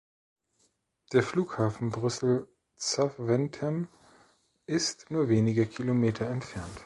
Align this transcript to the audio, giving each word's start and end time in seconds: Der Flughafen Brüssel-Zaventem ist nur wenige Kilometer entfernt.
Der 1.13 1.21
Flughafen 1.21 1.91
Brüssel-Zaventem 1.91 3.87
ist 4.65 5.11
nur 5.11 5.29
wenige 5.29 5.67
Kilometer 5.67 6.25
entfernt. 6.27 6.79